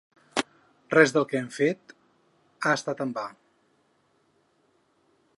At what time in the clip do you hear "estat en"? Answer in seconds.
2.79-3.13